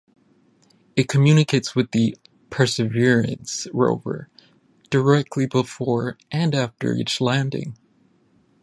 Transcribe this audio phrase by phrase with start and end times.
[0.95, 2.17] It communicates with the
[2.49, 4.29] "Perseverance" rover
[4.89, 7.77] directly before and after each landing.